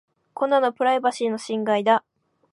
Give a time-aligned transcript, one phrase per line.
[0.33, 2.03] こんなのプライバシーの侵害だ。